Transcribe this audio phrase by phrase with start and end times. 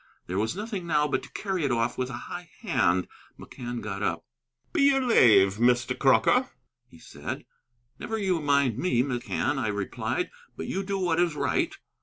[0.25, 3.07] There was nothing now but to carry it off with a high hand.
[3.39, 4.25] McCann got up.
[4.73, 5.95] "Be your lave, Mr.
[5.95, 6.49] Crocker,"
[6.89, 7.45] he said.
[7.99, 11.75] "Never you mind me, McCann," I replied, "but you do what is right."